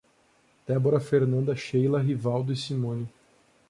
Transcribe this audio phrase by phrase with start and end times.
[0.65, 3.07] Débora, Fernanda, Sheila, Rivaldo e Simone